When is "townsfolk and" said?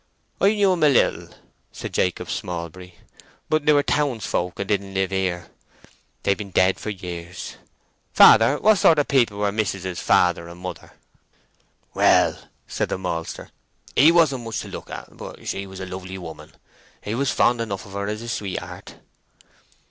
3.83-4.67